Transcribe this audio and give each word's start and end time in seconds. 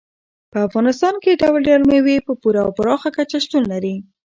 په 0.51 0.57
افغانستان 0.67 1.15
کې 1.23 1.39
ډول 1.41 1.61
ډول 1.67 1.81
مېوې 1.91 2.17
په 2.27 2.33
پوره 2.41 2.61
او 2.65 2.71
پراخه 2.77 3.09
کچه 3.17 3.37
شتون 3.45 3.63
لري. 3.73 3.95